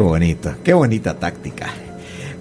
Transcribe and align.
Qué 0.00 0.04
bonito, 0.04 0.54
qué 0.64 0.72
bonita 0.72 1.18
táctica. 1.18 1.66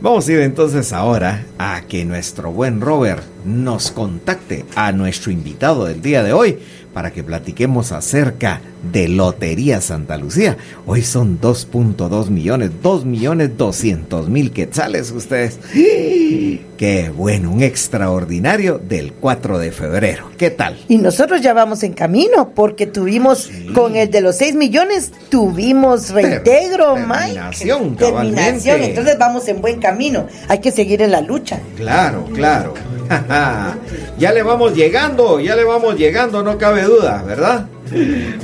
Vamos 0.02 0.26
a 0.26 0.32
ir 0.32 0.40
entonces 0.40 0.94
ahora 0.94 1.44
a 1.58 1.82
que 1.90 2.06
nuestro 2.06 2.54
buen 2.54 2.80
Robert 2.80 3.22
nos 3.46 3.92
contacte 3.92 4.66
a 4.76 4.92
nuestro 4.92 5.32
invitado 5.32 5.86
del 5.86 6.02
día 6.02 6.24
de 6.24 6.34
hoy 6.34 6.60
para 6.94 7.12
que 7.12 7.24
platiquemos 7.24 7.92
acerca 7.92 8.62
de 8.92 9.08
Lotería 9.08 9.82
Santa 9.82 10.18
Lucía. 10.18 10.58
Hoy 10.86 11.04
son 11.04 11.40
2.2 11.40 12.30
millones, 12.30 12.72
2 12.82 13.06
millones 13.06 13.58
200 13.58 14.30
mil 14.30 14.52
quetzales 14.52 15.12
ustedes. 15.12 15.60
Qué 15.74 17.12
bueno, 17.16 17.52
un 17.52 17.62
extraordinario 17.62 18.80
del 18.80 19.14
4 19.14 19.60
de 19.60 19.72
febrero. 19.72 20.32
¿Qué 20.38 20.50
tal? 20.50 20.78
Y 20.88 20.98
nosotros 20.98 21.42
ya 21.42 21.54
vamos 21.54 21.84
en 21.84 21.94
camino 21.94 22.52
porque 22.56 22.88
tuvimos 22.88 23.50
con 23.74 23.96
el 23.96 24.10
de 24.10 24.22
los 24.22 24.38
6 24.38 24.56
millones, 24.56 25.12
tuvimos 25.30 26.10
reintegro, 26.10 26.96
terminación, 26.96 27.92
Mike. 27.92 28.06
Terminación, 28.06 28.82
entonces 28.82 29.18
vamos 29.20 29.48
en 29.48 29.62
buen 29.62 29.80
camino. 29.80 30.26
Hay 30.48 30.60
que 30.60 30.72
seguir 30.72 31.02
en 31.02 31.12
la 31.12 31.22
lucha. 31.22 31.60
Claro, 31.76 32.26
claro. 32.34 32.74
ya 34.20 34.32
le 34.34 34.44
vamos 34.44 34.76
llegando, 34.76 35.40
ya 35.40 35.56
le 35.56 35.64
vamos 35.64 35.96
llegando, 35.96 36.44
no 36.44 36.58
cabe 36.58 36.84
duda, 36.84 37.24
¿verdad? 37.24 37.68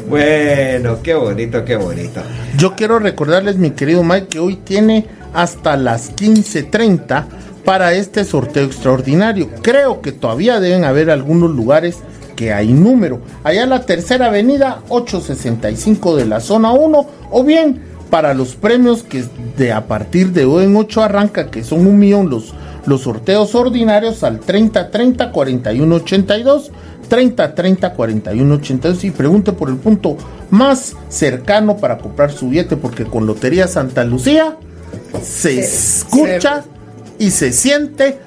Bueno, 0.10 0.98
qué 1.04 1.14
bonito, 1.14 1.64
qué 1.64 1.76
bonito. 1.76 2.22
Yo 2.58 2.76
quiero 2.76 3.00
recordarles, 3.00 3.58
mi 3.58 3.72
querido 3.72 4.04
Mike, 4.04 4.28
que 4.28 4.40
hoy 4.40 4.56
tiene 4.56 5.06
hasta 5.34 5.78
las 5.78 6.16
15.30 6.16 7.26
para 7.64 7.94
este 7.94 8.24
sorteo 8.24 8.66
extraordinario. 8.66 9.50
Creo 9.62 10.02
que 10.02 10.12
todavía 10.12 10.60
deben 10.60 10.84
haber 10.84 11.12
algunos 11.12 11.52
lugares 11.52 11.98
que 12.36 12.54
hay 12.54 12.74
número. 12.74 13.22
Allá 13.44 13.64
en 13.64 13.70
la 13.70 13.86
tercera 13.86 14.28
avenida 14.28 14.82
865 14.90 16.16
de 16.16 16.26
la 16.26 16.40
zona 16.40 16.72
1 16.72 17.08
o 17.32 17.44
bien 17.44 17.82
para 18.10 18.34
los 18.34 18.56
premios 18.56 19.04
que 19.04 19.26
de 19.58 19.72
a 19.72 19.88
partir 19.88 20.32
de 20.32 20.46
hoy 20.46 20.66
en 20.66 20.76
8 20.76 21.04
arranca, 21.04 21.50
que 21.50 21.64
son 21.64 21.86
un 21.88 21.98
millón 21.98 22.30
los, 22.30 22.54
los 22.86 23.02
sorteos 23.02 23.56
ordinarios 23.56 24.24
al 24.24 24.40
30 24.40 24.92
30 24.92 25.32
41 25.32 25.96
82 25.96 26.72
30 27.08 27.56
30 27.56 27.94
41 27.94 28.56
82 28.56 29.04
y 29.04 29.12
pregunte 29.12 29.52
por 29.52 29.70
el 29.70 29.78
punto 29.78 30.18
más 30.50 30.96
cercano 31.10 31.78
para 31.78 31.98
comprar 31.98 32.32
su 32.32 32.50
billete 32.50 32.78
porque 32.78 33.06
con 33.06 33.26
Lotería 33.26 33.68
Santa 33.68 34.04
Lucía 34.04 34.58
se 35.22 35.60
escucha 35.60 36.64
y 37.18 37.32
se 37.32 37.52
siente 37.52 38.20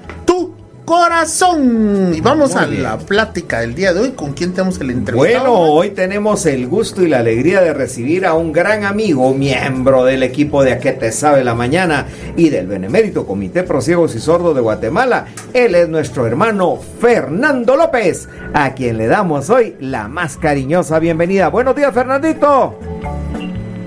corazón. 0.89 2.15
Y 2.15 2.19
vamos 2.19 2.55
a 2.55 2.65
la 2.65 2.97
plática 2.97 3.59
del 3.59 3.75
día 3.75 3.93
de 3.93 3.99
hoy. 3.99 4.11
¿Con 4.13 4.33
quién 4.33 4.53
tenemos 4.53 4.81
el 4.81 4.89
entrevistado? 4.89 5.53
Bueno, 5.53 5.71
hoy 5.71 5.91
tenemos 5.91 6.47
el 6.47 6.65
gusto 6.65 7.03
y 7.03 7.07
la 7.07 7.19
alegría 7.19 7.61
de 7.61 7.75
recibir 7.75 8.25
a 8.25 8.33
un 8.33 8.51
gran 8.51 8.83
amigo, 8.83 9.31
miembro 9.35 10.03
del 10.03 10.23
equipo 10.23 10.63
de 10.63 10.71
A 10.71 10.79
qué 10.79 10.93
te 10.93 11.11
sabe 11.11 11.43
la 11.43 11.53
mañana 11.53 12.07
y 12.35 12.49
del 12.49 12.65
Benemérito 12.65 13.27
Comité 13.27 13.61
Pro 13.61 13.81
Ciegos 13.81 14.15
y 14.15 14.19
Sordos 14.19 14.55
de 14.55 14.61
Guatemala. 14.61 15.27
Él 15.53 15.75
es 15.75 15.87
nuestro 15.89 16.25
hermano 16.25 16.79
Fernando 16.99 17.75
López, 17.75 18.27
a 18.55 18.73
quien 18.73 18.97
le 18.97 19.05
damos 19.05 19.51
hoy 19.51 19.75
la 19.79 20.07
más 20.07 20.37
cariñosa 20.37 20.97
bienvenida. 20.97 21.49
Buenos 21.49 21.75
días, 21.75 21.93
Fernandito. 21.93 22.79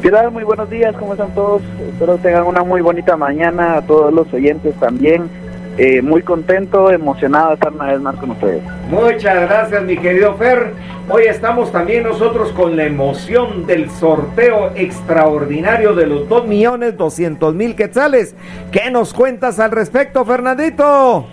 ¿Qué 0.01 0.09
tal? 0.09 0.31
Muy 0.31 0.45
buenos 0.45 0.71
días, 0.71 0.95
¿cómo 0.97 1.15
están 1.15 1.35
todos? 1.35 1.63
Espero 1.93 2.17
tengan 2.19 2.45
una 2.45 2.63
muy 2.63 2.81
bonita 2.81 3.17
mañana, 3.17 3.79
a 3.79 3.83
todos 3.83 4.15
los 4.15 4.33
oyentes 4.33 4.73
también. 4.79 5.42
Eh, 5.79 6.03
muy 6.03 6.23
contento, 6.23 6.91
emocionado 6.91 7.49
de 7.49 7.55
estar 7.55 7.73
una 7.73 7.87
vez 7.87 8.01
más 8.01 8.17
con 8.17 8.31
ustedes. 8.33 8.63
Muchas 8.91 9.49
gracias, 9.49 9.83
mi 9.85 9.97
querido 9.97 10.35
Fer. 10.35 10.73
Hoy 11.09 11.25
estamos 11.25 11.73
también 11.73 12.03
nosotros 12.03 12.53
con 12.53 12.77
la 12.77 12.85
emoción 12.85 13.67
del 13.67 13.91
sorteo 13.91 14.71
extraordinario 14.75 15.95
de 15.95 16.07
los 16.07 16.29
2 16.29 16.47
millones 16.47 16.97
200 16.99 17.55
mil 17.55 17.75
quetzales. 17.75 18.37
¿Qué 18.71 18.91
nos 18.91 19.15
cuentas 19.15 19.59
al 19.61 19.71
respecto, 19.71 20.25
Fernandito? 20.27 21.27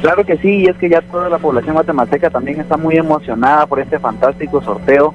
Claro 0.00 0.24
que 0.24 0.38
sí, 0.38 0.62
y 0.62 0.66
es 0.66 0.76
que 0.78 0.88
ya 0.88 1.02
toda 1.02 1.28
la 1.28 1.38
población 1.38 1.74
guatemalteca 1.74 2.30
también 2.30 2.60
está 2.60 2.76
muy 2.76 2.96
emocionada 2.96 3.66
por 3.66 3.78
este 3.78 3.98
fantástico 3.98 4.62
sorteo 4.62 5.14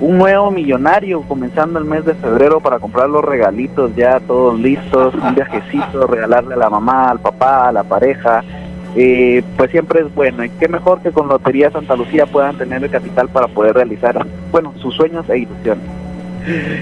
un 0.00 0.18
nuevo 0.18 0.50
millonario 0.50 1.22
comenzando 1.22 1.78
el 1.78 1.84
mes 1.84 2.04
de 2.04 2.14
febrero 2.14 2.60
para 2.60 2.78
comprar 2.78 3.08
los 3.08 3.24
regalitos 3.24 3.94
ya 3.94 4.20
todos 4.20 4.58
listos, 4.58 5.14
un 5.14 5.34
viajecito, 5.34 6.06
regalarle 6.06 6.54
a 6.54 6.58
la 6.58 6.70
mamá, 6.70 7.10
al 7.10 7.20
papá, 7.20 7.68
a 7.68 7.72
la 7.72 7.84
pareja. 7.84 8.42
Eh, 8.96 9.42
pues 9.56 9.72
siempre 9.72 10.02
es 10.02 10.14
bueno 10.14 10.44
y 10.44 10.50
qué 10.50 10.68
mejor 10.68 11.00
que 11.00 11.10
con 11.10 11.26
Lotería 11.26 11.68
Santa 11.70 11.96
Lucía 11.96 12.26
puedan 12.26 12.56
tener 12.56 12.84
el 12.84 12.90
capital 12.90 13.28
para 13.28 13.48
poder 13.48 13.74
realizar, 13.74 14.24
bueno, 14.52 14.72
sus 14.78 14.94
sueños 14.94 15.28
e 15.28 15.38
ilusiones. 15.38 15.84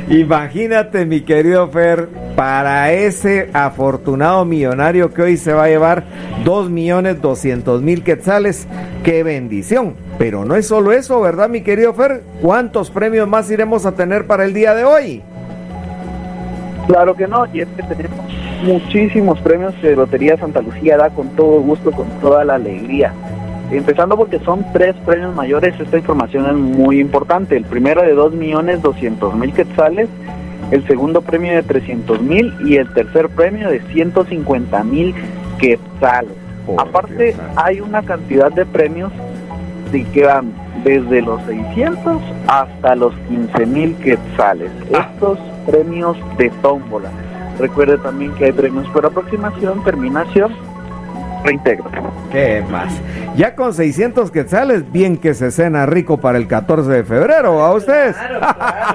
Imagínate, 0.08 1.06
mi 1.06 1.20
querido 1.22 1.68
Fer, 1.68 2.08
para 2.36 2.92
ese 2.92 3.48
afortunado 3.52 4.44
millonario 4.44 5.12
que 5.14 5.22
hoy 5.22 5.36
se 5.36 5.52
va 5.52 5.64
a 5.64 5.68
llevar 5.68 6.04
2 6.44 6.68
millones 6.68 7.20
200 7.22 7.80
mil 7.80 8.02
quetzales, 8.02 8.66
qué 9.04 9.22
bendición. 9.22 9.94
Pero 10.18 10.44
no 10.44 10.54
es 10.54 10.66
solo 10.66 10.92
eso, 10.92 11.20
¿verdad, 11.20 11.48
mi 11.48 11.62
querido 11.62 11.92
Fer? 11.94 12.22
¿Cuántos 12.40 12.90
premios 12.90 13.28
más 13.28 13.50
iremos 13.50 13.86
a 13.86 13.92
tener 13.92 14.26
para 14.26 14.44
el 14.44 14.54
día 14.54 14.74
de 14.74 14.84
hoy? 14.84 15.22
Claro 16.86 17.14
que 17.14 17.26
no, 17.26 17.46
y 17.52 17.60
es 17.60 17.68
que 17.76 17.82
tenemos 17.82 18.18
muchísimos 18.64 19.40
premios 19.40 19.74
que 19.80 19.94
Lotería 19.96 20.36
Santa 20.36 20.60
Lucía 20.60 20.96
da 20.96 21.10
con 21.10 21.28
todo 21.30 21.60
gusto, 21.60 21.90
con 21.90 22.08
toda 22.20 22.44
la 22.44 22.54
alegría. 22.54 23.12
Empezando 23.70 24.16
porque 24.16 24.38
son 24.40 24.66
tres 24.72 24.94
premios 25.06 25.34
mayores, 25.34 25.78
esta 25.80 25.96
información 25.96 26.46
es 26.46 26.54
muy 26.54 27.00
importante. 27.00 27.56
El 27.56 27.64
primero 27.64 28.02
de 28.02 28.12
2 28.12 28.34
millones 28.34 28.82
200 28.82 29.34
mil 29.34 29.52
quetzales, 29.54 30.08
el 30.70 30.86
segundo 30.86 31.22
premio 31.22 31.52
de 31.52 31.62
300 31.62 32.20
mil 32.20 32.54
y 32.66 32.76
el 32.76 32.92
tercer 32.92 33.28
premio 33.30 33.70
de 33.70 33.80
150 33.80 34.84
mil 34.84 35.14
quetzales. 35.58 36.32
Aparte 36.76 37.34
hay 37.56 37.80
una 37.80 38.02
cantidad 38.02 38.52
de 38.52 38.66
premios 38.66 39.12
que 40.00 40.24
van 40.24 40.52
desde 40.84 41.20
los 41.20 41.42
600 41.42 42.22
hasta 42.46 42.94
los 42.94 43.14
15 43.28 43.66
mil 43.66 43.94
quetzales. 43.96 44.70
Ah. 44.94 45.10
Estos 45.12 45.38
premios 45.66 46.16
de 46.38 46.50
tómbola. 46.62 47.10
Recuerde 47.58 47.98
también 47.98 48.32
que 48.34 48.46
hay 48.46 48.52
premios 48.52 48.88
por 48.88 49.04
aproximación, 49.04 49.84
terminación 49.84 50.52
reintegro. 51.44 51.90
¿Qué 52.30 52.64
más? 52.70 52.92
Ya 53.36 53.54
con 53.54 53.74
600 53.74 54.30
quetzales, 54.30 54.90
bien 54.90 55.16
que 55.16 55.34
se 55.34 55.50
cena 55.50 55.86
rico 55.86 56.18
para 56.18 56.38
el 56.38 56.46
14 56.46 56.90
de 56.90 57.04
febrero, 57.04 57.62
¿a 57.62 57.74
ustedes? 57.74 58.16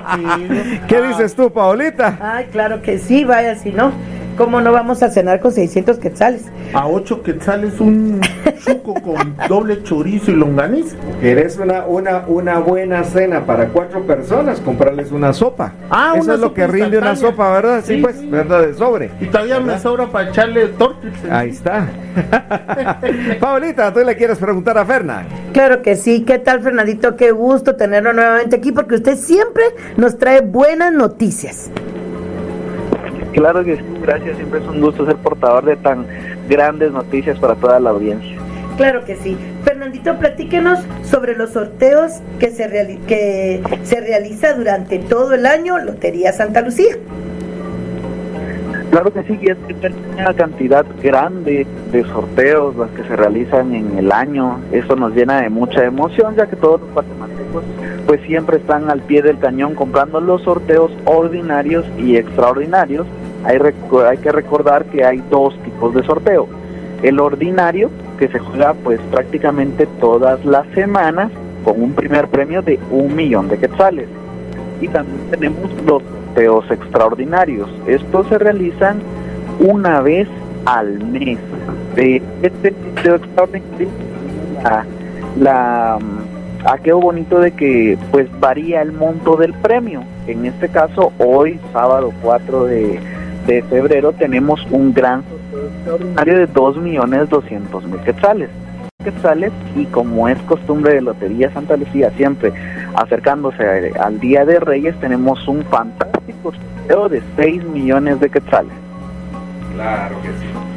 ¿Qué 0.87 1.01
dices 1.01 1.35
tú, 1.35 1.51
Paolita? 1.51 2.17
Ay, 2.21 2.45
claro 2.51 2.81
que 2.81 2.97
sí, 2.99 3.23
vaya, 3.25 3.55
si 3.55 3.71
no. 3.71 3.91
¿Cómo 4.37 4.61
no 4.61 4.71
vamos 4.71 5.01
a 5.01 5.09
cenar 5.09 5.39
con 5.39 5.51
600 5.51 5.97
quetzales? 5.97 6.43
A 6.73 6.87
8 6.87 7.23
quetzales 7.23 7.79
un 7.79 8.21
chuco 8.63 8.93
con 9.01 9.35
doble 9.49 9.81
chorizo 9.81 10.29
y 10.29 10.35
longaniza. 10.35 10.95
¿Querés 11.19 11.57
una, 11.57 11.85
una, 11.87 12.23
una 12.27 12.59
buena 12.59 13.03
cena 13.03 13.45
para 13.47 13.69
cuatro 13.69 14.05
personas? 14.05 14.59
Comprarles 14.59 15.11
una 15.11 15.33
sopa. 15.33 15.73
Ah, 15.89 16.13
Eso 16.15 16.35
es 16.35 16.39
lo 16.39 16.53
que 16.53 16.67
rinde 16.67 16.99
una 16.99 17.15
sopa, 17.15 17.51
¿verdad? 17.51 17.83
Sí, 17.83 17.97
pues, 17.97 18.29
¿verdad? 18.29 18.67
De 18.67 18.73
sobre. 18.75 19.09
Y 19.19 19.25
todavía 19.25 19.59
me 19.59 19.79
sobra 19.79 20.05
para 20.05 20.29
echarle 20.29 20.67
tortas. 20.67 21.13
Ahí 21.31 21.49
está. 21.49 21.87
Paulita, 23.39 23.91
¿tú 23.91 24.01
le 24.01 24.15
quieres 24.15 24.37
preguntar 24.37 24.77
a 24.77 24.85
Ferna? 24.85 25.25
Claro 25.51 25.81
que 25.81 25.95
sí. 25.95 26.23
¿Qué 26.23 26.37
tal, 26.37 26.61
Fernandito? 26.61 27.15
Qué 27.15 27.31
gusto 27.31 27.75
tenerlo 27.75 28.13
nuevamente 28.13 28.57
aquí 28.57 28.71
porque 28.71 28.95
usted 28.95 29.17
siempre 29.17 29.63
nos 29.95 30.19
trae 30.19 30.41
buenas 30.41 30.93
noticias. 30.93 31.71
Claro 33.37 33.63
que 33.63 33.77
sí, 33.77 33.83
gracias. 34.01 34.35
Siempre 34.35 34.59
es 34.59 34.65
un 34.65 34.81
gusto 34.81 35.05
ser 35.05 35.15
portador 35.17 35.63
de 35.63 35.75
tan 35.75 36.07
grandes 36.49 36.91
noticias 36.91 37.37
para 37.37 37.53
toda 37.53 37.79
la 37.79 37.91
audiencia. 37.91 38.35
Claro 38.77 39.05
que 39.05 39.15
sí. 39.15 39.37
Fernandito, 39.63 40.17
platíquenos 40.17 40.79
sobre 41.03 41.35
los 41.35 41.51
sorteos 41.51 42.13
que 42.39 42.49
se, 42.49 42.67
que 43.07 43.61
se 43.83 44.01
realiza 44.01 44.53
durante 44.53 44.97
todo 44.97 45.35
el 45.35 45.45
año 45.45 45.77
Lotería 45.77 46.33
Santa 46.33 46.61
Lucía. 46.61 46.95
Claro 48.89 49.13
que 49.13 49.21
sí, 49.23 49.37
y 49.39 49.49
es 49.51 49.57
una 50.17 50.33
cantidad 50.33 50.85
grande 51.03 51.67
de 51.91 52.03
sorteos 52.05 52.75
las 52.75 52.89
que 52.91 53.03
se 53.03 53.15
realizan 53.15 53.75
en 53.75 53.99
el 53.99 54.11
año. 54.11 54.59
Eso 54.71 54.95
nos 54.95 55.13
llena 55.13 55.41
de 55.41 55.49
mucha 55.49 55.83
emoción, 55.83 56.35
ya 56.35 56.47
que 56.47 56.55
todos 56.55 56.81
los 56.81 56.91
guatemaltecos 56.91 57.63
pues 58.07 58.21
siempre 58.21 58.57
están 58.57 58.89
al 58.89 59.01
pie 59.01 59.21
del 59.21 59.37
cañón 59.37 59.75
comprando 59.75 60.21
los 60.21 60.41
sorteos 60.41 60.91
ordinarios 61.05 61.85
y 61.97 62.15
extraordinarios 62.15 63.05
hay, 63.43 63.59
hay 64.07 64.17
que 64.17 64.31
recordar 64.31 64.85
que 64.85 65.03
hay 65.03 65.23
dos 65.29 65.57
tipos 65.63 65.93
de 65.93 66.03
sorteo. 66.03 66.47
El 67.03 67.19
ordinario, 67.19 67.89
que 68.17 68.27
se 68.27 68.39
juega 68.39 68.73
pues 68.73 68.99
prácticamente 69.11 69.87
todas 69.99 70.43
las 70.45 70.67
semanas 70.73 71.31
con 71.63 71.81
un 71.81 71.93
primer 71.93 72.27
premio 72.27 72.61
de 72.61 72.79
un 72.91 73.15
millón 73.15 73.49
de 73.49 73.57
quetzales. 73.57 74.07
Y 74.81 74.87
también 74.87 75.19
tenemos 75.29 75.69
los 75.85 76.01
sorteos 76.03 76.69
extraordinarios. 76.71 77.69
Estos 77.87 78.27
se 78.27 78.37
realizan 78.37 78.99
una 79.59 80.01
vez 80.01 80.27
al 80.65 81.03
mes. 81.03 81.39
De 81.95 82.21
este 82.41 82.73
sorteo 83.03 83.15
extraordinario, 83.15 83.89
la, 85.39 85.97
a 86.65 86.77
qué 86.79 86.93
bonito 86.93 87.39
de 87.39 87.51
que 87.51 87.97
pues 88.11 88.27
varía 88.39 88.81
el 88.81 88.91
monto 88.91 89.35
del 89.35 89.53
premio. 89.53 90.03
En 90.27 90.45
este 90.45 90.69
caso, 90.69 91.11
hoy, 91.17 91.59
sábado 91.73 92.11
4 92.21 92.65
de, 92.65 92.99
de 93.47 93.63
febrero, 93.63 94.11
tenemos 94.11 94.63
un 94.69 94.93
gran 94.93 95.23
extraordinario 95.77 96.37
de 96.37 96.49
2.200.000 96.49 98.03
quetzales. 98.03 98.49
Quetzales 99.03 99.53
y 99.75 99.85
como 99.85 100.27
es 100.27 100.37
costumbre 100.39 100.95
de 100.95 101.01
Lotería 101.01 101.51
Santa 101.53 101.77
Lucía, 101.77 102.11
siempre 102.17 102.51
acercándose 102.93 103.93
al 103.99 104.19
Día 104.19 104.43
de 104.43 104.59
Reyes, 104.59 104.99
tenemos 104.99 105.47
un 105.47 105.63
fantástico 105.63 106.51
sorteo 106.51 107.09
de 107.09 107.23
6 107.37 107.63
millones 107.63 108.19
de 108.19 108.29
quetzales. 108.29 108.73
Claro 109.73 110.21
que 110.21 110.27
sí. 110.27 110.67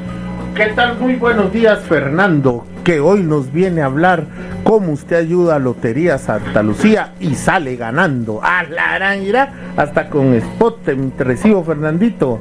¿Qué 0.55 0.67
tal? 0.75 0.99
Muy 0.99 1.17
buenos 1.17 1.53
días, 1.53 1.81
Fernando, 1.81 2.67
que 2.85 3.01
hoy 3.01 3.23
nos 3.23 3.53
viene 3.53 3.83
a 3.83 3.87
hablar 3.87 4.27
cómo 4.63 4.93
usted 4.93 5.17
ayuda 5.17 5.57
a 5.57 5.59
Lotería 5.59 6.19
Santa 6.19 6.63
Lucía 6.63 7.15
y 7.19 7.35
sale 7.35 7.77
ganando. 7.77 8.41
A 8.43 8.63
la 8.65 8.93
aranira, 8.93 9.53
hasta 9.77 10.09
con 10.09 10.35
spot 10.35 10.85
te 10.85 11.25
recibo, 11.25 11.65
Fernandito. 11.65 12.41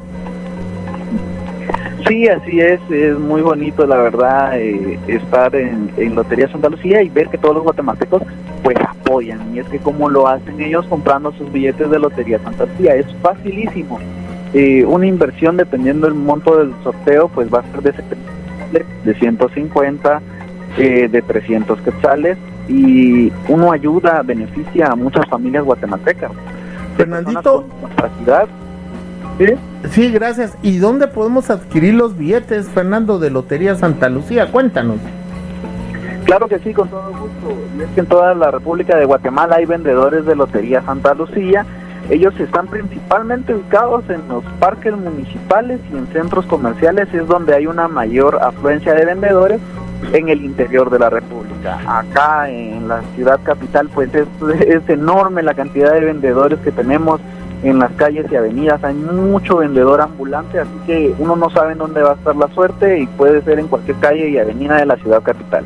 Sí, 2.10 2.26
así 2.26 2.60
es, 2.60 2.80
es 2.90 3.16
muy 3.20 3.40
bonito 3.40 3.86
la 3.86 3.96
verdad 3.96 4.58
eh, 4.58 4.98
estar 5.06 5.54
en, 5.54 5.92
en, 5.96 6.16
Lotería 6.16 6.50
Santa 6.50 6.68
Lucía 6.68 7.04
y 7.04 7.08
ver 7.08 7.28
que 7.28 7.38
todos 7.38 7.54
los 7.54 7.62
guatemaltecos 7.62 8.24
pues 8.64 8.76
apoyan 8.80 9.54
y 9.54 9.60
es 9.60 9.68
que 9.68 9.78
como 9.78 10.10
lo 10.10 10.26
hacen 10.26 10.60
ellos 10.60 10.84
comprando 10.86 11.30
sus 11.34 11.52
billetes 11.52 11.88
de 11.88 12.00
Lotería 12.00 12.40
Santa 12.40 12.66
Lucía, 12.66 12.96
es 12.96 13.06
facilísimo. 13.22 14.00
Eh, 14.54 14.84
una 14.84 15.06
inversión 15.06 15.56
dependiendo 15.56 16.08
del 16.08 16.16
monto 16.16 16.56
del 16.56 16.74
sorteo 16.82 17.28
pues 17.28 17.48
va 17.48 17.60
a 17.60 17.70
ser 17.70 17.94
de, 18.72 18.84
de 19.04 19.14
150, 19.14 20.20
eh, 20.78 21.08
de 21.08 21.22
300 21.22 21.80
quetzales 21.80 22.38
y 22.68 23.30
uno 23.46 23.70
ayuda, 23.70 24.22
beneficia 24.24 24.88
a 24.88 24.96
muchas 24.96 25.28
familias 25.28 25.62
guatemaltecas. 25.62 26.32
Fernandito, 26.96 27.66
¿Sí? 29.90 30.10
gracias. 30.10 30.56
¿Y 30.62 30.78
dónde 30.78 31.08
podemos 31.08 31.50
adquirir 31.50 31.94
los 31.94 32.16
billetes, 32.16 32.68
Fernando, 32.68 33.18
de 33.18 33.30
Lotería 33.30 33.74
Santa 33.74 34.08
Lucía? 34.08 34.50
Cuéntanos. 34.50 34.98
Claro 36.24 36.46
que 36.46 36.58
sí, 36.58 36.74
con 36.74 36.88
todo 36.88 37.10
gusto. 37.10 37.56
Y 37.78 37.82
es 37.82 37.88
que 37.90 38.00
en 38.00 38.06
toda 38.06 38.34
la 38.34 38.50
República 38.50 38.96
de 38.96 39.06
Guatemala 39.06 39.56
hay 39.56 39.64
vendedores 39.64 40.26
de 40.26 40.36
Lotería 40.36 40.82
Santa 40.82 41.14
Lucía. 41.14 41.64
Ellos 42.10 42.38
están 42.38 42.66
principalmente 42.66 43.54
ubicados 43.54 44.04
en 44.10 44.26
los 44.28 44.44
parques 44.58 44.94
municipales 44.96 45.80
y 45.92 45.96
en 45.96 46.06
centros 46.08 46.44
comerciales, 46.46 47.12
es 47.14 47.26
donde 47.26 47.54
hay 47.54 47.66
una 47.66 47.88
mayor 47.88 48.38
afluencia 48.42 48.94
de 48.94 49.06
vendedores 49.06 49.60
en 50.12 50.28
el 50.28 50.44
interior 50.44 50.90
de 50.90 50.98
la 50.98 51.08
República. 51.08 51.78
Acá 51.86 52.50
en 52.50 52.88
la 52.88 53.02
ciudad 53.14 53.40
capital, 53.42 53.88
pues 53.94 54.12
es, 54.14 54.26
es 54.60 54.88
enorme 54.88 55.42
la 55.42 55.54
cantidad 55.54 55.92
de 55.92 56.00
vendedores 56.00 56.58
que 56.60 56.72
tenemos 56.72 57.20
en 57.62 57.78
las 57.78 57.92
calles 57.92 58.26
y 58.30 58.36
avenidas. 58.36 58.82
Hay 58.84 58.94
mucho 58.94 59.58
vendedor 59.58 60.00
ambulante, 60.00 60.60
así 60.60 60.70
que 60.86 61.14
uno 61.18 61.36
no 61.36 61.50
sabe 61.50 61.72
en 61.72 61.78
dónde 61.78 62.02
va 62.02 62.12
a 62.12 62.14
estar 62.14 62.36
la 62.36 62.48
suerte 62.48 62.98
y 63.00 63.06
puede 63.06 63.42
ser 63.42 63.58
en 63.58 63.68
cualquier 63.68 63.96
calle 63.98 64.28
y 64.28 64.38
avenida 64.38 64.76
de 64.76 64.86
la 64.86 64.96
ciudad 64.96 65.22
capital. 65.22 65.64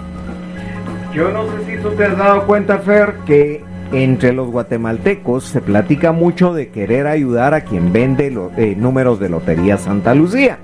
Yo 1.14 1.30
no 1.30 1.44
sé 1.44 1.76
si 1.76 1.82
tú 1.82 1.90
te 1.90 2.04
has 2.04 2.18
dado 2.18 2.44
cuenta, 2.44 2.78
Fer, 2.78 3.14
que 3.24 3.62
entre 3.92 4.32
los 4.32 4.50
guatemaltecos 4.50 5.44
se 5.44 5.60
platica 5.60 6.10
mucho 6.10 6.52
de 6.52 6.70
querer 6.70 7.06
ayudar 7.06 7.54
a 7.54 7.60
quien 7.60 7.92
vende 7.92 8.30
los 8.30 8.50
eh, 8.58 8.74
números 8.76 9.20
de 9.20 9.28
Lotería 9.28 9.78
Santa 9.78 10.14
Lucía. 10.14 10.58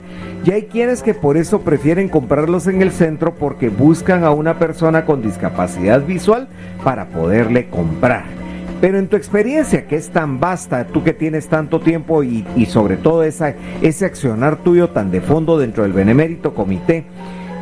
Y 0.44 0.53
hay 0.53 0.62
quienes 0.62 1.03
que 1.03 1.15
por 1.15 1.37
eso 1.37 1.61
prefieren 1.61 2.09
comprarlos 2.09 2.67
en 2.67 2.83
el 2.83 2.91
centro 2.91 3.35
porque 3.35 3.69
buscan 3.69 4.25
a 4.25 4.31
una 4.31 4.59
persona 4.59 5.05
con 5.05 5.23
discapacidad 5.23 6.05
visual 6.05 6.49
para 6.83 7.06
poderle 7.06 7.69
comprar. 7.69 8.39
Pero 8.81 8.99
en 8.99 9.09
tu 9.09 9.17
experiencia, 9.17 9.87
que 9.87 9.97
es 9.97 10.09
tan 10.09 10.41
vasta, 10.41 10.87
tú 10.87 11.05
que 11.05 11.12
tienes 11.12 11.49
tanto 11.49 11.81
tiempo 11.81 12.23
y, 12.23 12.47
y 12.56 12.67
sobre 12.67 12.97
todo 12.97 13.23
esa, 13.25 13.55
ese 13.82 14.06
accionar 14.06 14.56
tuyo 14.56 14.88
tan 14.88 15.11
de 15.11 15.21
fondo 15.21 15.59
dentro 15.59 15.82
del 15.82 15.93
Benemérito 15.93 16.55
Comité, 16.55 17.05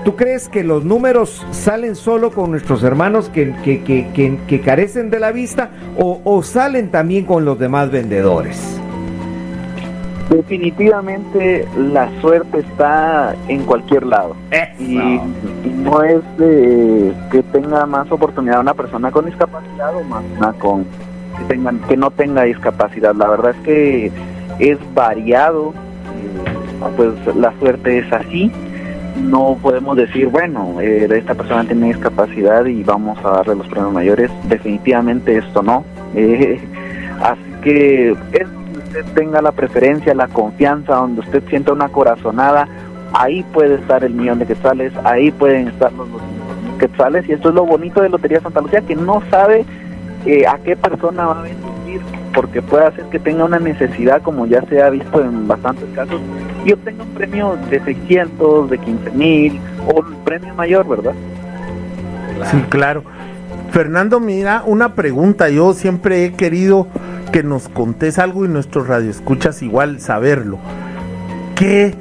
¿tú 0.05 0.15
crees 0.15 0.49
que 0.49 0.62
los 0.62 0.85
números 0.85 1.44
salen 1.50 1.97
solo 1.97 2.31
con 2.31 2.53
nuestros 2.53 2.85
hermanos 2.85 3.31
que, 3.31 3.53
que, 3.65 3.82
que, 3.82 4.38
que 4.47 4.61
carecen 4.61 5.11
de 5.11 5.19
la 5.19 5.32
vista 5.32 5.70
o, 5.99 6.20
o 6.23 6.43
salen 6.44 6.91
también 6.91 7.25
con 7.25 7.44
los 7.44 7.59
demás 7.59 7.91
vendedores? 7.91 8.81
Definitivamente 10.31 11.67
la 11.75 12.11
suerte 12.21 12.59
está 12.59 13.35
en 13.49 13.64
cualquier 13.64 14.05
lado 14.05 14.37
y, 14.79 14.99
y, 14.99 15.21
no 15.75 16.03
es 16.03 16.21
de 16.37 17.14
que 17.31 17.43
tenga 17.44 17.87
más 17.87 18.12
oportunidad 18.12 18.61
una 18.61 18.75
persona 18.75 19.11
con 19.11 19.25
discapacidad 19.25 19.97
o 19.97 20.05
más 20.05 20.23
una 20.37 20.53
con 20.53 20.85
que 21.36 21.44
tengan 21.44 21.78
que 21.80 21.96
no 21.96 22.10
tenga 22.10 22.44
discapacidad. 22.44 23.14
La 23.14 23.28
verdad 23.28 23.54
es 23.56 23.62
que 23.62 24.12
es 24.58 24.78
variado, 24.94 25.72
eh, 25.72 26.90
pues 26.96 27.36
la 27.36 27.52
suerte 27.58 27.98
es 27.98 28.12
así. 28.12 28.52
No 29.22 29.58
podemos 29.60 29.96
decir, 29.96 30.28
bueno, 30.28 30.80
eh, 30.80 31.08
esta 31.10 31.34
persona 31.34 31.64
tiene 31.64 31.88
discapacidad 31.88 32.64
y 32.66 32.84
vamos 32.84 33.19
a 33.25 33.30
darle 33.30 33.56
los 33.56 33.66
premios 33.66 33.92
mayores. 33.92 34.30
Definitivamente 34.44 35.36
esto 35.36 35.62
no. 35.62 35.84
Eh, 36.14 36.60
así 37.20 37.40
que 37.62 38.16
es 38.32 38.48
usted 38.88 39.04
tenga 39.14 39.42
la 39.42 39.52
preferencia, 39.52 40.14
la 40.14 40.28
confianza, 40.28 40.94
donde 40.94 41.20
usted 41.20 41.42
sienta 41.48 41.72
una 41.72 41.88
corazonada, 41.88 42.66
ahí 43.12 43.44
puede 43.52 43.76
estar 43.76 44.02
el 44.02 44.14
millón 44.14 44.38
de 44.38 44.46
quetzales, 44.46 44.92
ahí 45.04 45.30
pueden 45.30 45.69
estar 45.69 45.92
los, 45.92 46.08
quetzales, 46.78 47.28
y 47.28 47.32
esto 47.32 47.48
es 47.48 47.54
lo 47.54 47.66
bonito 47.66 48.00
de 48.00 48.08
Lotería 48.08 48.40
Santa 48.40 48.60
Lucía, 48.60 48.80
que 48.82 48.94
no 48.94 49.20
sabe 49.30 49.64
eh, 50.26 50.47
a 50.47 50.59
qué 50.59 50.76
persona 50.76 51.26
va 51.26 51.41
a 51.41 51.43
venir, 51.43 52.00
porque 52.35 52.61
puede 52.62 52.87
hacer 52.87 53.05
que 53.06 53.19
tenga 53.19 53.44
una 53.44 53.59
necesidad, 53.59 54.23
como 54.23 54.47
ya 54.47 54.62
se 54.69 54.82
ha 54.82 54.91
visto 54.91 55.23
en 55.23 55.47
bastantes 55.47 55.88
casos, 55.94 56.20
y 56.65 56.73
obtenga 56.73 57.05
un 57.05 57.11
premio 57.11 57.56
de 57.70 57.81
600, 57.81 58.70
de 58.70 58.79
15 58.79 59.11
mil, 59.12 59.61
o 59.87 60.00
un 60.00 60.25
premio 60.25 60.55
mayor, 60.55 60.88
¿verdad? 60.88 61.15
Sí, 62.50 62.62
claro. 62.69 63.05
Fernando, 63.70 64.20
mira, 64.20 64.62
una 64.65 64.94
pregunta, 64.94 65.50
yo 65.50 65.73
siempre 65.75 66.25
he 66.25 66.32
querido 66.32 66.87
que 67.32 67.43
nos 67.43 67.69
contés 67.69 68.19
algo 68.19 68.44
y 68.44 68.49
nuestros 68.49 68.88
radioescuchas 68.88 69.62
igual 69.62 70.00
saberlo. 70.00 70.59
¿Qué 71.55 71.94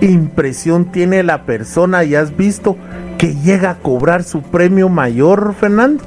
impresión 0.00 0.86
tiene 0.86 1.22
la 1.22 1.44
persona 1.44 2.02
y 2.04 2.14
has 2.16 2.36
visto 2.36 2.76
que 3.18 3.36
llega 3.36 3.70
a 3.70 3.74
cobrar 3.76 4.24
su 4.24 4.42
premio 4.42 4.88
mayor, 4.88 5.54
Fernando? 5.54 6.02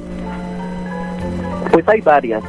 Pues 1.76 1.86
hay 1.88 2.00
varias. 2.00 2.42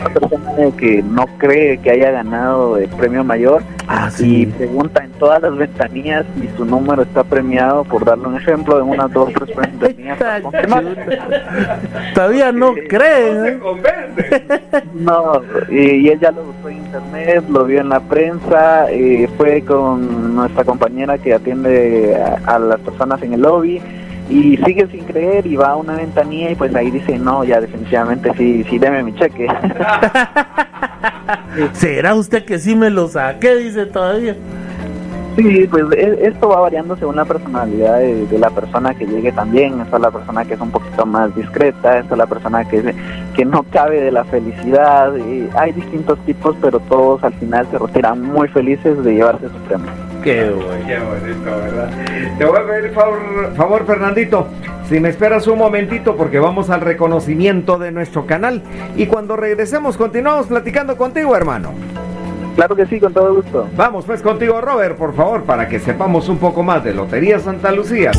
Una 0.00 0.08
persona 0.08 0.76
que 0.76 1.00
no 1.00 1.26
cree 1.38 1.78
que 1.78 1.92
haya 1.92 2.10
ganado 2.10 2.76
el 2.76 2.88
premio 2.88 3.22
mayor 3.22 3.62
ah, 3.86 4.10
sí. 4.10 4.42
y 4.42 4.46
pregunta 4.46 5.04
en 5.04 5.12
todas 5.12 5.40
las 5.42 5.56
ventanillas 5.56 6.26
si 6.40 6.48
su 6.56 6.64
número 6.64 7.02
está 7.02 7.22
premiado, 7.22 7.84
por 7.84 8.04
darle 8.04 8.26
un 8.26 8.36
ejemplo, 8.36 8.78
de 8.78 8.82
unas 8.82 9.12
dos 9.12 9.32
tres 9.32 9.56
ventanillas. 9.56 10.18
Todavía 12.16 12.50
no 12.50 12.74
creen. 12.88 13.46
¿eh? 13.46 13.60
No, 14.92 15.40
y, 15.70 15.78
y, 15.78 16.08
él 16.08 16.18
ya 16.18 16.32
lo 16.32 16.42
buscó 16.42 16.68
en 16.68 16.78
internet, 16.78 17.44
lo 17.48 17.64
vio 17.64 17.80
en 17.80 17.90
la 17.90 18.00
prensa, 18.00 18.90
eh, 18.90 19.28
fue 19.36 19.62
con 19.62 20.34
nuestra 20.34 20.64
compañera 20.64 21.16
que 21.16 21.32
atiende 21.32 22.16
a, 22.16 22.56
a 22.56 22.58
las 22.58 22.80
personas 22.80 23.22
en 23.22 23.34
el 23.34 23.42
lobby 23.42 23.80
y 24.28 24.56
sigue 24.58 24.86
sin 24.88 25.04
creer 25.04 25.46
y 25.46 25.56
va 25.56 25.70
a 25.70 25.76
una 25.76 25.94
ventanilla 25.94 26.50
y 26.50 26.54
pues 26.54 26.74
ahí 26.74 26.90
dice, 26.90 27.18
no, 27.18 27.44
ya 27.44 27.60
definitivamente 27.60 28.32
sí, 28.36 28.64
sí, 28.68 28.78
deme 28.78 29.02
mi 29.02 29.14
cheque. 29.14 29.46
¿Será 31.72 32.14
usted 32.14 32.44
que 32.44 32.58
sí 32.58 32.74
me 32.74 32.90
lo 32.90 33.08
saque? 33.08 33.54
Dice 33.56 33.86
todavía. 33.86 34.36
Sí, 35.36 35.66
pues 35.70 35.84
esto 36.20 36.48
va 36.48 36.60
variando 36.60 36.94
según 36.96 37.16
la 37.16 37.24
personalidad 37.24 37.98
de, 37.98 38.26
de, 38.26 38.38
la 38.38 38.50
persona 38.50 38.94
que 38.94 39.06
llegue 39.06 39.32
también. 39.32 39.80
Esta 39.80 39.96
es 39.96 40.02
la 40.02 40.10
persona 40.10 40.44
que 40.44 40.54
es 40.54 40.60
un 40.60 40.70
poquito 40.70 41.06
más 41.06 41.34
discreta, 41.34 42.00
esta 42.00 42.14
es 42.14 42.18
la 42.18 42.26
persona 42.26 42.68
que, 42.68 42.94
que 43.34 43.44
no 43.46 43.62
cabe 43.62 44.02
de 44.02 44.12
la 44.12 44.24
felicidad. 44.24 45.14
Y 45.16 45.48
hay 45.56 45.72
distintos 45.72 46.18
tipos, 46.26 46.54
pero 46.60 46.80
todos 46.80 47.24
al 47.24 47.32
final 47.34 47.66
se 47.70 47.78
retiran 47.78 48.20
muy 48.20 48.48
felices 48.48 49.02
de 49.02 49.14
llevarse 49.14 49.48
su 49.48 49.56
premio. 49.68 50.11
Qué 50.22 50.50
bueno, 50.50 50.86
qué 50.86 50.98
bonito, 50.98 51.44
¿verdad? 51.44 51.90
Te 52.38 52.44
voy 52.44 52.56
a 52.56 52.66
pedir 52.66 52.92
favor, 52.92 53.54
favor, 53.56 53.86
Fernandito, 53.86 54.46
si 54.88 55.00
me 55.00 55.08
esperas 55.08 55.48
un 55.48 55.58
momentito 55.58 56.16
porque 56.16 56.38
vamos 56.38 56.70
al 56.70 56.80
reconocimiento 56.80 57.76
de 57.76 57.90
nuestro 57.90 58.24
canal 58.24 58.62
y 58.96 59.06
cuando 59.06 59.36
regresemos 59.36 59.96
continuamos 59.96 60.46
platicando 60.46 60.96
contigo, 60.96 61.34
hermano. 61.34 61.72
Claro 62.54 62.76
que 62.76 62.86
sí, 62.86 63.00
con 63.00 63.12
todo 63.12 63.34
gusto. 63.34 63.68
Vamos 63.76 64.04
pues 64.04 64.22
contigo, 64.22 64.60
Robert, 64.60 64.96
por 64.96 65.14
favor, 65.16 65.42
para 65.42 65.68
que 65.68 65.80
sepamos 65.80 66.28
un 66.28 66.38
poco 66.38 66.62
más 66.62 66.84
de 66.84 66.94
Lotería 66.94 67.40
Santa 67.40 67.72
Lucía. 67.72 68.12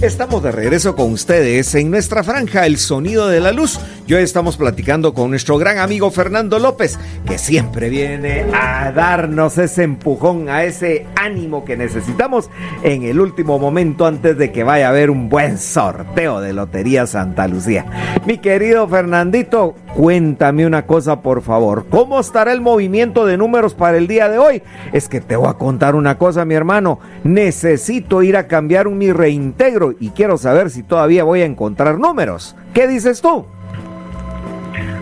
Estamos 0.00 0.42
de 0.42 0.50
regreso 0.50 0.96
con 0.96 1.12
ustedes 1.12 1.74
en 1.74 1.90
nuestra 1.90 2.24
franja 2.24 2.64
El 2.64 2.78
Sonido 2.78 3.28
de 3.28 3.40
la 3.40 3.52
Luz 3.52 3.78
Y 4.06 4.14
hoy 4.14 4.22
estamos 4.22 4.56
platicando 4.56 5.14
con 5.14 5.30
nuestro 5.30 5.56
gran 5.56 5.78
amigo 5.78 6.10
Fernando 6.10 6.58
López, 6.58 6.98
que 7.26 7.38
siempre 7.38 7.88
viene 7.88 8.44
a 8.52 8.90
darnos 8.90 9.56
ese 9.56 9.84
empujón, 9.84 10.48
a 10.48 10.64
ese 10.64 11.06
ánimo 11.14 11.64
que 11.64 11.76
necesitamos 11.76 12.50
en 12.82 13.04
el 13.04 13.20
último 13.20 13.60
momento 13.60 14.06
antes 14.06 14.36
de 14.36 14.50
que 14.50 14.64
vaya 14.64 14.86
a 14.86 14.90
haber 14.90 15.10
un 15.10 15.28
buen 15.28 15.58
sorteo 15.58 16.40
de 16.40 16.52
Lotería 16.52 17.06
Santa 17.06 17.46
Lucía. 17.46 17.86
Mi 18.26 18.38
querido 18.38 18.88
Fernandito, 18.88 19.76
cuéntame 19.94 20.66
una 20.66 20.86
cosa 20.86 21.20
por 21.20 21.42
favor. 21.42 21.86
¿Cómo 21.88 22.18
estará 22.18 22.52
el 22.52 22.60
movimiento 22.60 23.26
de 23.26 23.36
números 23.36 23.74
para 23.74 23.96
el 23.96 24.08
día 24.08 24.28
de 24.28 24.38
hoy? 24.38 24.62
Es 24.92 25.08
que 25.08 25.20
te 25.20 25.36
voy 25.36 25.48
a 25.48 25.54
contar 25.54 25.94
una 25.94 26.18
cosa, 26.18 26.44
mi 26.44 26.54
hermano. 26.54 26.98
Necesito 27.22 28.22
ir 28.22 28.36
a 28.36 28.48
cambiar 28.48 28.88
mi 28.88 29.12
reintegro 29.12 29.94
y 30.00 30.10
quiero 30.10 30.36
saber 30.36 30.70
si 30.70 30.82
todavía 30.82 31.22
voy 31.22 31.42
a 31.42 31.46
encontrar 31.46 31.98
números. 31.98 32.56
¿Qué 32.74 32.88
dices 32.88 33.20
tú? 33.20 33.46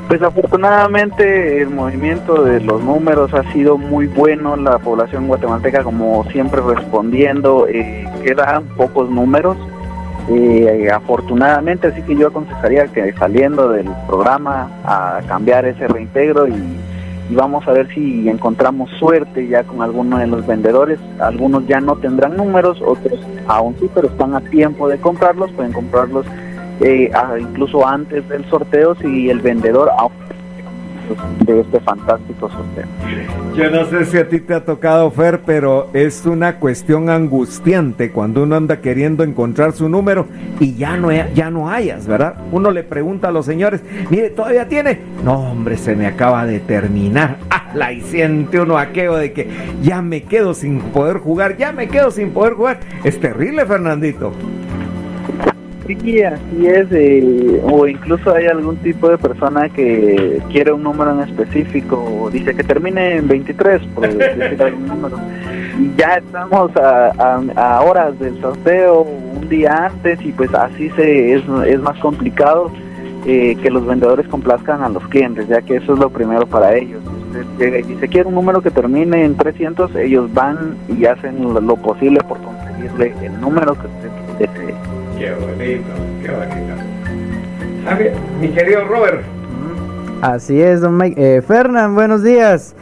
Pues 0.08 0.22
afortunadamente 0.22 1.60
el 1.60 1.68
movimiento 1.68 2.42
de 2.42 2.60
los 2.60 2.82
números 2.82 3.34
ha 3.34 3.42
sido 3.52 3.76
muy 3.76 4.06
bueno, 4.06 4.56
la 4.56 4.78
población 4.78 5.26
guatemalteca 5.26 5.84
como 5.84 6.24
siempre 6.32 6.62
respondiendo, 6.62 7.68
eh, 7.68 8.08
quedan 8.24 8.64
pocos 8.68 9.10
números, 9.10 9.58
eh, 10.30 10.88
afortunadamente, 10.90 11.88
así 11.88 12.00
que 12.00 12.16
yo 12.16 12.28
aconsejaría 12.28 12.86
que 12.86 13.12
saliendo 13.18 13.68
del 13.68 13.90
programa 14.06 14.70
a 14.82 15.20
cambiar 15.28 15.66
ese 15.66 15.86
reintegro 15.86 16.48
y, 16.48 16.54
y, 17.28 17.34
vamos 17.34 17.68
a 17.68 17.72
ver 17.72 17.86
si 17.88 18.30
encontramos 18.30 18.88
suerte 18.98 19.46
ya 19.46 19.62
con 19.64 19.82
alguno 19.82 20.16
de 20.16 20.26
los 20.26 20.46
vendedores, 20.46 20.98
algunos 21.18 21.66
ya 21.66 21.80
no 21.80 21.96
tendrán 21.96 22.34
números, 22.34 22.80
otros 22.80 23.20
aún 23.46 23.76
sí, 23.78 23.90
pero 23.94 24.08
están 24.08 24.34
a 24.34 24.40
tiempo 24.40 24.88
de 24.88 24.96
comprarlos, 24.96 25.52
pueden 25.52 25.74
comprarlos 25.74 26.24
eh, 26.80 27.10
incluso 27.40 27.86
antes 27.86 28.28
del 28.28 28.44
sorteo 28.48 28.94
si 28.96 29.30
el 29.30 29.40
vendedor 29.40 29.90
de 31.44 31.60
este 31.60 31.80
fantástico 31.80 32.50
sorteo. 32.50 32.84
Yo 33.56 33.70
no 33.70 33.84
sé 33.86 34.04
si 34.04 34.18
a 34.18 34.28
ti 34.28 34.40
te 34.40 34.54
ha 34.54 34.64
tocado, 34.64 35.10
Fer, 35.10 35.40
pero 35.44 35.88
es 35.92 36.26
una 36.26 36.56
cuestión 36.56 37.10
angustiante 37.10 38.10
cuando 38.12 38.42
uno 38.42 38.56
anda 38.56 38.80
queriendo 38.80 39.24
encontrar 39.24 39.72
su 39.72 39.88
número 39.88 40.26
y 40.60 40.74
ya 40.74 40.96
no, 40.96 41.10
ya 41.12 41.50
no 41.50 41.70
hayas, 41.70 42.06
¿verdad? 42.06 42.34
Uno 42.52 42.70
le 42.70 42.82
pregunta 42.82 43.28
a 43.28 43.32
los 43.32 43.46
señores, 43.46 43.82
mire, 44.10 44.30
¿todavía 44.30 44.68
tiene? 44.68 45.00
No, 45.24 45.50
hombre, 45.50 45.76
se 45.76 45.96
me 45.96 46.06
acaba 46.06 46.46
de 46.46 46.60
terminar. 46.60 47.38
Ah, 47.50 47.70
la 47.74 47.92
y 47.92 48.00
siente 48.02 48.60
uno 48.60 48.78
aquello 48.78 49.16
de 49.16 49.32
que 49.32 49.48
ya 49.82 50.00
me 50.00 50.22
quedo 50.22 50.54
sin 50.54 50.80
poder 50.80 51.18
jugar, 51.18 51.56
ya 51.56 51.72
me 51.72 51.88
quedo 51.88 52.10
sin 52.10 52.30
poder 52.30 52.54
jugar. 52.54 52.80
Es 53.04 53.18
terrible, 53.20 53.66
Fernandito. 53.66 54.32
Sí, 55.88 56.22
así 56.22 56.66
es, 56.66 56.86
eh, 56.90 57.62
o 57.64 57.86
incluso 57.86 58.34
hay 58.34 58.44
algún 58.44 58.76
tipo 58.76 59.08
de 59.08 59.16
persona 59.16 59.70
que 59.70 60.38
quiere 60.50 60.70
un 60.70 60.82
número 60.82 61.12
en 61.12 61.20
específico, 61.20 61.96
o 61.96 62.28
dice 62.28 62.54
que 62.54 62.62
termine 62.62 63.16
en 63.16 63.26
23, 63.26 63.82
por 63.94 64.06
decir 64.14 64.62
algún 64.62 64.86
número, 64.86 65.16
y 65.80 65.90
ya 65.96 66.16
estamos 66.16 66.70
a, 66.76 67.80
horas 67.80 68.18
del 68.18 68.38
sorteo, 68.38 69.00
un 69.00 69.48
día 69.48 69.86
antes, 69.86 70.20
y 70.20 70.30
pues 70.32 70.52
así 70.52 70.90
se 70.90 71.36
es, 71.36 71.42
es 71.66 71.80
más 71.80 71.98
complicado 72.00 72.70
eh, 73.26 73.56
que 73.62 73.70
los 73.70 73.86
vendedores 73.86 74.28
complazcan 74.28 74.82
a 74.82 74.90
los 74.90 75.08
clientes, 75.08 75.48
ya 75.48 75.62
que 75.62 75.76
eso 75.76 75.94
es 75.94 75.98
lo 75.98 76.10
primero 76.10 76.46
para 76.46 76.76
ellos. 76.76 77.00
Usted 77.52 77.78
y 77.78 77.82
dice, 77.94 78.08
quiere 78.08 78.28
un 78.28 78.34
número 78.34 78.60
que 78.60 78.70
termine 78.70 79.24
en 79.24 79.38
300, 79.38 79.96
ellos 79.96 80.30
van 80.34 80.76
y 80.86 81.06
hacen 81.06 81.42
lo, 81.54 81.76
posible 81.76 82.20
por 82.28 82.38
conseguirle 82.42 83.14
el 83.22 83.40
número 83.40 83.72
que 83.72 83.86
usted 83.86 84.10
desee. 84.38 84.97
Qué 85.18 85.32
bonito, 85.32 85.88
qué 86.22 86.30
bonito. 86.30 86.74
Mi 88.40 88.48
querido 88.50 88.84
Robert. 88.84 89.22
Así 90.22 90.62
es, 90.62 90.80
don 90.80 90.96
Mike. 90.96 91.38
Eh, 91.38 91.42
Fernán, 91.42 91.96
buenos 91.96 92.22
días. 92.22 92.76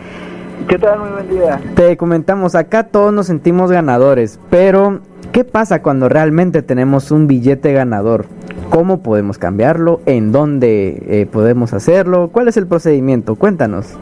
¿Qué 0.69 0.79
tal? 0.79 0.99
Muy 0.99 1.09
buen 1.13 1.31
día. 1.31 1.59
Te 1.75 1.97
comentamos, 1.97 2.55
acá 2.55 2.89
todos 2.89 3.11
nos 3.11 3.27
sentimos 3.27 3.71
ganadores, 3.71 4.39
pero 4.51 5.01
¿qué 5.33 5.45
pasa 5.45 5.81
cuando 5.81 6.11
realmente 6.11 6.61
tenemos 6.61 7.11
un 7.11 7.27
billete 7.27 7.73
ganador? 7.73 8.27
¿Cómo 8.69 9.03
podemos 9.03 9.39
cambiarlo? 9.39 10.03
¿En 10.05 10.31
dónde 10.31 11.03
eh, 11.09 11.25
podemos 11.25 11.73
hacerlo? 11.73 12.29
¿Cuál 12.31 12.49
es 12.49 12.59
el 12.59 12.67
procedimiento? 12.67 13.37
Cuéntanos. 13.37 13.97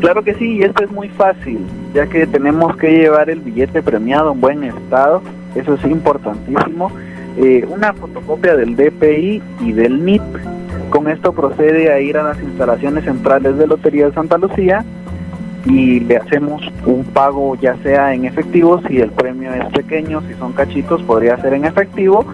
Claro 0.00 0.22
que 0.22 0.34
sí, 0.34 0.56
y 0.58 0.62
esto 0.62 0.84
es 0.84 0.90
muy 0.90 1.08
fácil, 1.08 1.60
ya 1.94 2.06
que 2.06 2.26
tenemos 2.26 2.76
que 2.76 2.90
llevar 2.90 3.30
el 3.30 3.40
billete 3.40 3.82
premiado 3.82 4.32
en 4.32 4.40
buen 4.42 4.64
estado, 4.64 5.22
eso 5.54 5.74
es 5.74 5.84
importantísimo 5.84 6.90
eh, 7.42 7.64
una 7.66 7.94
fotocopia 7.94 8.54
del 8.54 8.76
DPI 8.76 9.42
y 9.60 9.72
del 9.72 10.04
NIP. 10.04 10.22
Con 10.90 11.08
esto 11.08 11.32
procede 11.32 11.90
a 11.90 11.98
ir 11.98 12.18
a 12.18 12.22
las 12.22 12.42
instalaciones 12.42 13.04
centrales 13.04 13.56
de 13.56 13.66
Lotería 13.66 14.06
de 14.06 14.12
Santa 14.12 14.36
Lucía 14.36 14.84
y 15.64 16.00
le 16.00 16.18
hacemos 16.18 16.62
un 16.84 17.04
pago 17.04 17.54
ya 17.56 17.76
sea 17.82 18.12
en 18.12 18.26
efectivo 18.26 18.82
si 18.86 18.98
el 18.98 19.10
premio 19.10 19.54
es 19.54 19.66
pequeño, 19.72 20.20
si 20.28 20.34
son 20.34 20.52
cachitos 20.52 21.02
podría 21.02 21.40
ser 21.40 21.54
en 21.54 21.64
efectivo 21.64 22.26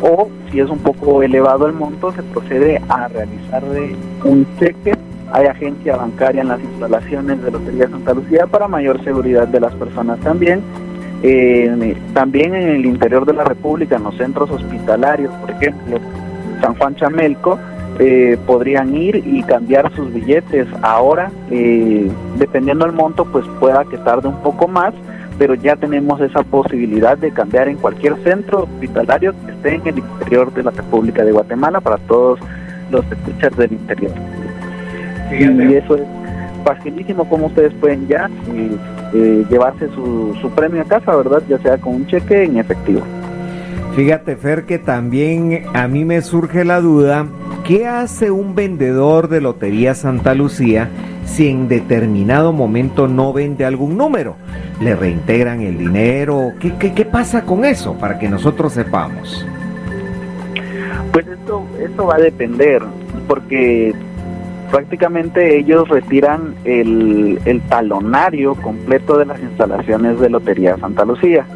o 0.00 0.30
si 0.50 0.60
es 0.60 0.70
un 0.70 0.78
poco 0.78 1.22
elevado 1.22 1.66
el 1.66 1.74
monto 1.74 2.12
se 2.12 2.22
procede 2.22 2.80
a 2.88 3.08
realizarle 3.08 3.94
un 4.24 4.46
cheque. 4.58 4.94
Hay 5.30 5.46
agencia 5.46 5.96
bancaria 5.96 6.40
en 6.40 6.48
las 6.48 6.60
instalaciones 6.60 7.42
de 7.42 7.50
Lotería 7.50 7.84
de 7.84 7.90
Santa 7.90 8.14
Lucía 8.14 8.46
para 8.46 8.68
mayor 8.68 9.02
seguridad 9.04 9.46
de 9.46 9.60
las 9.60 9.74
personas 9.74 10.20
también 10.20 10.62
eh, 11.22 11.96
también 12.12 12.54
en 12.54 12.68
el 12.68 12.86
interior 12.86 13.24
de 13.24 13.32
la 13.32 13.44
República, 13.44 13.96
en 13.96 14.04
los 14.04 14.16
centros 14.16 14.50
hospitalarios, 14.50 15.32
por 15.34 15.50
ejemplo, 15.50 15.98
San 16.60 16.74
Juan 16.74 16.96
Chamelco, 16.96 17.58
eh, 17.98 18.36
podrían 18.46 18.94
ir 18.94 19.22
y 19.24 19.42
cambiar 19.44 19.94
sus 19.94 20.12
billetes. 20.12 20.66
Ahora, 20.82 21.30
eh, 21.50 22.10
dependiendo 22.38 22.84
del 22.86 22.94
monto, 22.94 23.24
pues 23.24 23.46
pueda 23.60 23.84
que 23.84 23.98
tarde 23.98 24.28
un 24.28 24.42
poco 24.42 24.66
más, 24.66 24.92
pero 25.38 25.54
ya 25.54 25.76
tenemos 25.76 26.20
esa 26.20 26.42
posibilidad 26.42 27.16
de 27.16 27.30
cambiar 27.30 27.68
en 27.68 27.76
cualquier 27.76 28.16
centro 28.24 28.64
hospitalario 28.64 29.34
que 29.46 29.52
esté 29.52 29.74
en 29.76 29.86
el 29.86 29.98
interior 29.98 30.52
de 30.52 30.62
la 30.64 30.70
República 30.72 31.24
de 31.24 31.32
Guatemala 31.32 31.80
para 31.80 31.98
todos 31.98 32.40
los 32.90 33.04
escuchas 33.10 33.56
del 33.56 33.72
interior. 33.72 34.12
Y 35.32 35.74
eso 35.74 35.96
es 35.96 36.02
facilísimo 36.64 37.28
como 37.28 37.46
ustedes 37.46 37.72
pueden 37.74 38.06
ya 38.08 38.28
eh, 39.12 39.44
llevarse 39.50 39.88
su, 39.88 40.36
su 40.40 40.50
premio 40.50 40.82
a 40.82 40.84
casa, 40.84 41.14
¿verdad? 41.16 41.42
Ya 41.48 41.58
sea 41.58 41.78
con 41.78 41.94
un 41.94 42.06
cheque 42.06 42.44
en 42.44 42.58
efectivo. 42.58 43.02
Fíjate, 43.94 44.36
Fer, 44.36 44.64
que 44.64 44.78
también 44.78 45.66
a 45.72 45.86
mí 45.86 46.04
me 46.04 46.20
surge 46.20 46.64
la 46.64 46.80
duda, 46.80 47.26
¿qué 47.64 47.86
hace 47.86 48.32
un 48.32 48.56
vendedor 48.56 49.28
de 49.28 49.40
Lotería 49.40 49.94
Santa 49.94 50.34
Lucía 50.34 50.88
si 51.24 51.48
en 51.48 51.68
determinado 51.68 52.52
momento 52.52 53.06
no 53.06 53.32
vende 53.32 53.64
algún 53.64 53.96
número? 53.96 54.34
¿Le 54.80 54.96
reintegran 54.96 55.60
el 55.60 55.78
dinero? 55.78 56.54
¿Qué, 56.58 56.74
qué, 56.76 56.92
qué 56.92 57.04
pasa 57.04 57.42
con 57.44 57.64
eso 57.64 57.94
para 57.94 58.18
que 58.18 58.28
nosotros 58.28 58.72
sepamos? 58.72 59.46
Pues 61.12 61.28
esto, 61.28 61.62
esto 61.80 62.06
va 62.06 62.16
a 62.16 62.20
depender, 62.20 62.82
porque 63.28 63.94
prácticamente 64.70 65.58
ellos 65.58 65.88
retiran 65.88 66.54
el, 66.64 67.38
talonario 67.68 68.54
completo 68.56 69.18
de 69.18 69.26
las 69.26 69.40
instalaciones 69.40 70.20
de 70.20 70.30
Lotería 70.30 70.76
Santa 70.76 71.04
Lucía. 71.04 71.46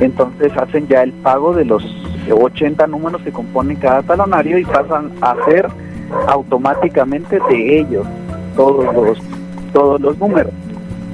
Entonces 0.00 0.52
hacen 0.56 0.88
ya 0.88 1.02
el 1.02 1.12
pago 1.12 1.54
de 1.54 1.64
los 1.64 1.84
80 2.30 2.86
números 2.86 3.22
que 3.22 3.32
componen 3.32 3.76
cada 3.76 4.02
talonario 4.02 4.58
y 4.58 4.64
pasan 4.64 5.12
a 5.20 5.36
ser 5.44 5.68
automáticamente 6.28 7.38
de 7.48 7.80
ellos 7.80 8.06
todos 8.56 8.94
los, 8.94 9.18
todos 9.72 10.00
los 10.00 10.18
números. 10.18 10.52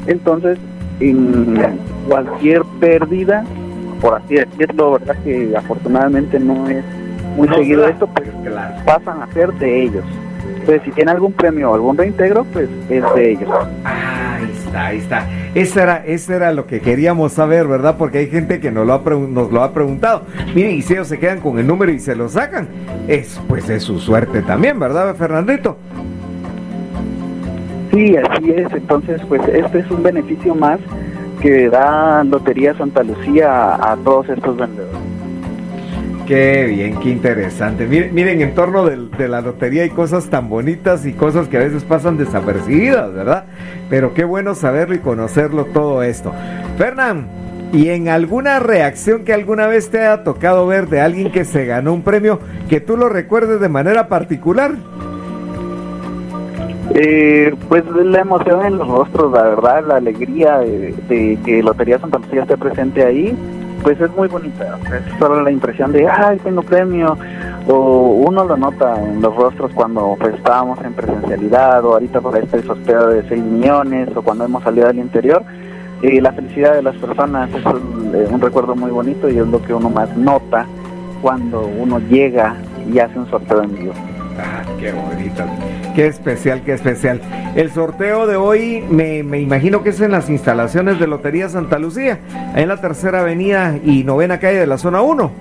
Entonces, 0.06 0.58
en 1.00 1.78
cualquier 2.08 2.62
pérdida, 2.80 3.44
por 4.00 4.14
así 4.14 4.34
decirlo, 4.34 4.92
verdad 4.92 5.16
que 5.22 5.54
afortunadamente 5.56 6.40
no 6.40 6.68
es 6.68 6.84
muy 7.36 7.48
seguido 7.48 7.86
esto, 7.86 8.06
pues 8.06 8.28
pasan 8.84 9.22
a 9.22 9.32
ser 9.32 9.52
de 9.54 9.84
ellos. 9.84 10.04
Entonces, 10.48 10.82
si 10.84 10.90
tiene 10.92 11.10
algún 11.10 11.32
premio 11.32 11.70
o 11.70 11.74
algún 11.74 11.96
reintegro, 11.96 12.44
pues 12.52 12.68
es 12.88 13.04
de 13.14 13.32
ellos. 13.32 13.48
Ahí 13.84 14.50
está, 14.64 14.86
ahí 14.86 14.98
está. 14.98 15.26
Eso 15.54 15.80
era, 15.80 16.04
eso 16.04 16.34
era 16.34 16.52
lo 16.52 16.66
que 16.66 16.80
queríamos 16.80 17.32
saber, 17.32 17.66
¿verdad? 17.66 17.96
Porque 17.98 18.18
hay 18.18 18.28
gente 18.28 18.60
que 18.60 18.70
nos 18.70 18.86
lo 18.86 18.94
ha, 18.94 19.02
nos 19.28 19.50
lo 19.50 19.62
ha 19.62 19.72
preguntado. 19.72 20.22
Miren, 20.54 20.72
y 20.72 20.82
si 20.82 20.92
ellos 20.94 21.08
se 21.08 21.18
quedan 21.18 21.40
con 21.40 21.58
el 21.58 21.66
número 21.66 21.90
y 21.90 21.98
se 21.98 22.14
lo 22.14 22.28
sacan, 22.28 22.68
es 23.08 23.40
pues 23.48 23.68
es 23.70 23.82
su 23.82 23.98
suerte 23.98 24.42
también, 24.42 24.78
¿verdad, 24.78 25.14
Fernandito? 25.16 25.76
Sí, 27.92 28.16
así 28.16 28.50
es. 28.50 28.72
Entonces, 28.72 29.20
pues 29.28 29.40
este 29.48 29.80
es 29.80 29.90
un 29.90 30.02
beneficio 30.02 30.54
más 30.54 30.78
que 31.40 31.68
da 31.68 32.24
Lotería 32.24 32.74
Santa 32.74 33.02
Lucía 33.02 33.74
a 33.74 33.96
todos 34.04 34.28
estos 34.28 34.56
vendedores. 34.56 34.97
Qué 36.28 36.66
bien, 36.66 37.00
qué 37.00 37.08
interesante. 37.08 37.86
Miren, 37.86 38.14
miren 38.14 38.42
en 38.42 38.54
torno 38.54 38.84
de 38.84 39.28
la 39.28 39.40
lotería 39.40 39.84
hay 39.84 39.88
cosas 39.88 40.28
tan 40.28 40.50
bonitas 40.50 41.06
y 41.06 41.14
cosas 41.14 41.48
que 41.48 41.56
a 41.56 41.60
veces 41.60 41.84
pasan 41.84 42.18
desapercibidas, 42.18 43.14
¿verdad? 43.14 43.46
Pero 43.88 44.12
qué 44.12 44.24
bueno 44.24 44.54
saberlo 44.54 44.94
y 44.94 44.98
conocerlo 44.98 45.64
todo 45.64 46.02
esto. 46.02 46.34
Fernán, 46.76 47.28
y 47.72 47.88
en 47.88 48.10
alguna 48.10 48.58
reacción 48.58 49.24
que 49.24 49.32
alguna 49.32 49.68
vez 49.68 49.88
te 49.88 50.00
haya 50.00 50.22
tocado 50.22 50.66
ver 50.66 50.88
de 50.88 51.00
alguien 51.00 51.32
que 51.32 51.46
se 51.46 51.64
ganó 51.64 51.94
un 51.94 52.02
premio 52.02 52.40
que 52.68 52.82
tú 52.82 52.98
lo 52.98 53.08
recuerdes 53.08 53.58
de 53.58 53.70
manera 53.70 54.08
particular. 54.08 54.72
Eh, 56.94 57.54
pues 57.70 57.84
la 57.86 58.20
emoción 58.20 58.66
en 58.66 58.76
los 58.76 58.86
rostros, 58.86 59.32
la 59.32 59.44
verdad, 59.44 59.82
la 59.86 59.96
alegría 59.96 60.58
de, 60.58 60.94
de 61.08 61.38
que 61.42 61.62
Lotería 61.62 61.98
Santa 61.98 62.18
Lucía 62.18 62.42
esté 62.42 62.58
presente 62.58 63.02
ahí, 63.02 63.34
pues 63.82 64.00
es 64.00 64.10
muy 64.16 64.28
bonita. 64.28 64.78
Es 64.92 65.18
solo 65.18 65.42
la 65.42 65.50
impresión 65.50 65.92
de, 65.92 66.08
ay, 66.08 66.38
tengo 66.38 66.62
premio. 66.62 67.16
O 67.66 68.24
uno 68.26 68.44
lo 68.44 68.56
nota 68.56 69.02
en 69.02 69.20
los 69.20 69.34
rostros 69.36 69.72
cuando 69.74 70.16
pues, 70.18 70.34
estábamos 70.34 70.80
en 70.82 70.94
presencialidad, 70.94 71.84
o 71.84 71.94
ahorita 71.94 72.20
por 72.20 72.36
el 72.36 72.48
sorteo 72.64 73.08
de 73.08 73.28
6 73.28 73.42
millones, 73.42 74.08
o 74.14 74.22
cuando 74.22 74.44
hemos 74.44 74.62
salido 74.62 74.88
al 74.88 74.98
interior. 74.98 75.42
Y 76.02 76.20
la 76.20 76.32
felicidad 76.32 76.74
de 76.74 76.82
las 76.82 76.96
personas 76.96 77.50
es 77.50 77.64
un, 77.64 78.12
eh, 78.14 78.26
un 78.30 78.40
recuerdo 78.40 78.76
muy 78.76 78.90
bonito 78.90 79.28
y 79.28 79.38
es 79.38 79.46
lo 79.46 79.60
que 79.62 79.74
uno 79.74 79.90
más 79.90 80.16
nota 80.16 80.64
cuando 81.20 81.66
uno 81.66 81.98
llega 81.98 82.54
y 82.90 82.98
hace 83.00 83.18
un 83.18 83.28
sorteo 83.28 83.62
en 83.62 83.74
vivo. 83.74 83.92
Ah, 84.38 84.62
qué 84.78 84.92
bonito. 84.92 85.44
Qué 85.94 86.06
especial, 86.06 86.62
qué 86.62 86.74
especial. 86.74 87.20
El 87.56 87.70
sorteo 87.70 88.26
de 88.26 88.36
hoy 88.36 88.84
me, 88.88 89.22
me, 89.22 89.40
imagino 89.40 89.82
que 89.82 89.90
es 89.90 90.00
en 90.00 90.12
las 90.12 90.30
instalaciones 90.30 91.00
de 91.00 91.06
Lotería 91.06 91.48
Santa 91.48 91.78
Lucía, 91.78 92.20
en 92.54 92.68
la 92.68 92.76
tercera 92.76 93.20
avenida 93.20 93.76
y 93.84 94.04
novena 94.04 94.38
calle 94.38 94.60
de 94.60 94.66
la 94.66 94.78
zona 94.78 95.02
1. 95.02 95.32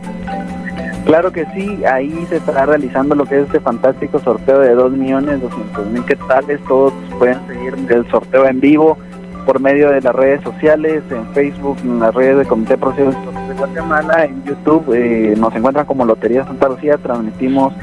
Claro 1.06 1.32
que 1.32 1.46
sí, 1.56 1.86
ahí 1.86 2.26
se 2.28 2.36
estará 2.36 2.66
realizando 2.66 3.16
lo 3.16 3.26
que 3.26 3.40
es 3.40 3.46
este 3.46 3.62
fantástico 3.62 4.20
sorteo 4.20 4.60
de 4.60 4.74
2 4.74 4.92
millones 4.92 5.42
200 5.42 5.88
mil 5.88 6.04
quetzales. 6.04 6.60
Todos 6.68 6.92
pueden 7.18 7.40
seguir 7.48 7.76
el 7.90 8.10
sorteo 8.10 8.46
en 8.46 8.60
vivo 8.60 8.98
por 9.46 9.62
medio 9.62 9.90
de 9.90 10.02
las 10.02 10.14
redes 10.14 10.42
sociales, 10.42 11.02
en 11.10 11.26
Facebook, 11.34 11.78
en 11.82 12.00
las 12.00 12.14
redes 12.14 12.40
de 12.40 12.46
Comité 12.46 12.78
Procesos 12.78 13.16
de 13.48 13.54
Guatemala, 13.54 14.26
en 14.26 14.44
YouTube. 14.44 14.94
Eh, 14.94 15.36
nos 15.38 15.56
encuentran 15.56 15.86
como 15.86 16.04
Lotería 16.04 16.44
Santa 16.44 16.68
Lucía, 16.68 16.98
transmitimos 16.98 17.74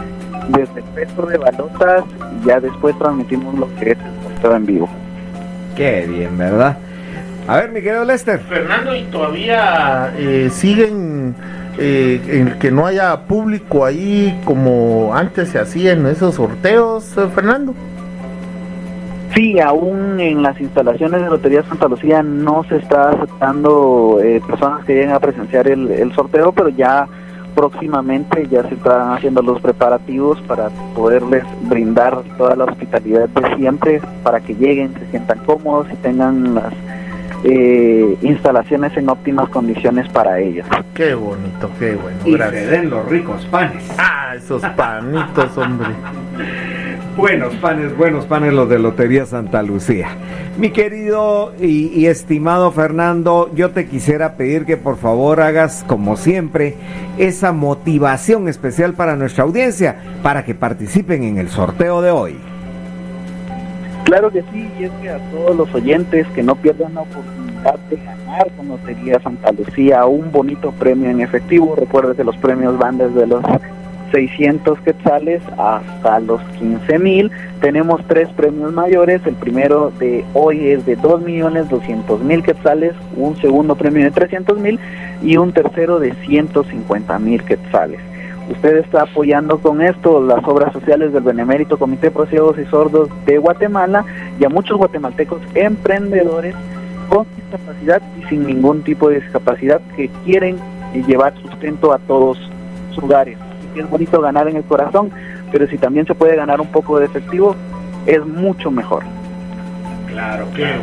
desde 0.48 0.80
el 0.80 0.84
peso 0.94 1.22
de 1.26 1.38
balotas 1.38 2.04
y 2.40 2.46
ya 2.46 2.60
después 2.60 2.96
transmitimos 2.98 3.54
lo 3.58 3.74
que 3.76 3.92
es 3.92 3.98
el 3.98 4.22
sorteo 4.32 4.56
en 4.56 4.66
vivo. 4.66 4.88
Qué 5.76 6.06
bien, 6.06 6.36
¿verdad? 6.38 6.76
A 7.46 7.56
ver, 7.56 7.70
mi 7.70 7.82
querido 7.82 8.04
Lester. 8.04 8.40
Fernando, 8.40 8.94
¿y 8.94 9.02
todavía 9.04 10.12
eh, 10.16 10.48
siguen 10.50 11.34
eh, 11.78 12.20
en 12.28 12.58
que 12.58 12.70
no 12.70 12.86
haya 12.86 13.16
público 13.26 13.84
ahí 13.84 14.40
como 14.44 15.14
antes 15.14 15.50
se 15.50 15.58
hacían 15.58 16.06
esos 16.06 16.36
sorteos, 16.36 17.16
eh, 17.18 17.28
Fernando? 17.34 17.74
Sí, 19.34 19.58
aún 19.58 20.20
en 20.20 20.42
las 20.42 20.60
instalaciones 20.60 21.20
de 21.20 21.28
Lotería 21.28 21.64
Santa 21.64 21.88
Lucía 21.88 22.22
no 22.22 22.62
se 22.68 22.76
está 22.76 23.10
aceptando 23.10 24.20
eh, 24.22 24.40
personas 24.46 24.84
que 24.84 24.94
lleguen 24.94 25.10
a 25.10 25.18
presenciar 25.18 25.66
el, 25.66 25.90
el 25.90 26.14
sorteo, 26.14 26.52
pero 26.52 26.68
ya 26.68 27.08
próximamente 27.54 28.46
ya 28.48 28.62
se 28.68 28.74
están 28.74 29.12
haciendo 29.12 29.42
los 29.42 29.60
preparativos 29.60 30.40
para 30.42 30.68
poderles 30.94 31.44
brindar 31.62 32.22
toda 32.36 32.56
la 32.56 32.64
hospitalidad 32.64 33.28
de 33.28 33.56
siempre 33.56 34.00
para 34.22 34.40
que 34.40 34.54
lleguen, 34.54 34.94
se 34.94 35.06
sientan 35.10 35.38
cómodos 35.44 35.86
y 35.92 35.96
tengan 35.96 36.54
las 36.54 36.72
eh, 37.44 38.16
instalaciones 38.22 38.96
en 38.96 39.08
óptimas 39.08 39.48
condiciones 39.50 40.08
para 40.08 40.40
ellos. 40.40 40.66
Qué 40.94 41.14
bonito, 41.14 41.70
qué 41.78 41.94
bueno. 41.94 42.18
Y 42.24 42.32
gracias. 42.32 42.64
se 42.64 42.70
den 42.70 42.90
los 42.90 43.06
ricos 43.08 43.44
panes. 43.46 43.84
Ah, 43.98 44.34
esos 44.36 44.62
panitos, 44.62 45.56
hombre. 45.58 45.88
Buenos 47.16 47.54
panes, 47.54 47.96
buenos 47.96 48.24
panes 48.26 48.52
los 48.52 48.68
de 48.68 48.80
Lotería 48.80 49.24
Santa 49.24 49.62
Lucía. 49.62 50.08
Mi 50.58 50.70
querido 50.70 51.52
y, 51.60 52.06
estimado 52.06 52.72
Fernando, 52.72 53.52
yo 53.54 53.70
te 53.70 53.86
quisiera 53.86 54.36
pedir 54.36 54.64
que 54.64 54.76
por 54.76 54.96
favor 54.96 55.40
hagas, 55.40 55.84
como 55.86 56.16
siempre, 56.16 56.74
esa 57.16 57.52
motivación 57.52 58.48
especial 58.48 58.94
para 58.94 59.14
nuestra 59.14 59.44
audiencia, 59.44 59.96
para 60.24 60.44
que 60.44 60.56
participen 60.56 61.22
en 61.22 61.38
el 61.38 61.50
sorteo 61.50 62.02
de 62.02 62.10
hoy. 62.10 62.36
Claro 64.02 64.32
que 64.32 64.42
sí, 64.52 64.68
y 64.80 64.84
es 64.84 64.90
que 65.00 65.10
a 65.10 65.18
todos 65.30 65.56
los 65.56 65.72
oyentes 65.72 66.26
que 66.34 66.42
no 66.42 66.56
pierdan 66.56 66.94
la 66.94 67.02
oportunidad 67.02 67.78
de 67.90 67.96
ganar 67.96 68.50
con 68.56 68.68
Lotería 68.68 69.20
Santa 69.20 69.52
Lucía 69.52 70.04
un 70.04 70.32
bonito 70.32 70.72
premio 70.72 71.10
en 71.10 71.20
efectivo. 71.20 71.76
Recuerde 71.76 72.16
que 72.16 72.24
los 72.24 72.36
premios 72.38 72.76
van 72.76 72.98
desde 72.98 73.24
los 73.24 73.42
600 74.14 74.78
quetzales 74.80 75.42
hasta 75.58 76.20
los 76.20 76.40
15 76.60 76.98
mil. 77.00 77.32
Tenemos 77.60 78.00
tres 78.06 78.28
premios 78.28 78.72
mayores. 78.72 79.20
El 79.26 79.34
primero 79.34 79.92
de 79.98 80.24
hoy 80.34 80.68
es 80.68 80.86
de 80.86 80.94
2 80.94 81.22
millones 81.22 81.68
200 81.68 82.22
mil 82.22 82.44
quetzales, 82.44 82.94
un 83.16 83.36
segundo 83.40 83.74
premio 83.74 84.04
de 84.04 84.12
300 84.12 84.56
mil 84.60 84.78
y 85.20 85.36
un 85.36 85.52
tercero 85.52 85.98
de 85.98 86.14
150 86.26 87.18
mil 87.18 87.42
quetzales. 87.42 87.98
Usted 88.48 88.76
está 88.76 89.02
apoyando 89.02 89.58
con 89.58 89.82
esto 89.82 90.24
las 90.24 90.46
obras 90.46 90.72
sociales 90.72 91.12
del 91.12 91.24
Benemérito 91.24 91.76
Comité 91.76 92.12
Pro 92.12 92.28
y 92.30 92.64
Sordos 92.66 93.08
de 93.26 93.38
Guatemala 93.38 94.04
y 94.38 94.44
a 94.44 94.48
muchos 94.48 94.78
guatemaltecos 94.78 95.40
emprendedores 95.54 96.54
con 97.08 97.26
discapacidad 97.34 98.00
y 98.20 98.28
sin 98.28 98.46
ningún 98.46 98.82
tipo 98.82 99.08
de 99.08 99.20
discapacidad 99.20 99.80
que 99.96 100.08
quieren 100.24 100.56
llevar 101.08 101.34
sustento 101.40 101.92
a 101.92 101.98
todos 101.98 102.38
sus 102.92 103.02
hogares 103.02 103.38
es 103.80 103.88
bonito 103.88 104.20
ganar 104.20 104.48
en 104.48 104.56
el 104.56 104.64
corazón, 104.64 105.10
pero 105.50 105.66
si 105.66 105.78
también 105.78 106.06
se 106.06 106.14
puede 106.14 106.36
ganar 106.36 106.60
un 106.60 106.68
poco 106.68 106.98
de 106.98 107.06
efectivo, 107.06 107.54
es 108.06 108.24
mucho 108.24 108.70
mejor. 108.70 109.02
Claro, 110.08 110.46
claro. 110.54 110.80